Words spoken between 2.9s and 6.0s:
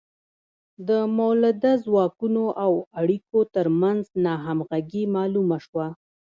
اړیکو ترمنځ ناهمغږي معلومه شوه.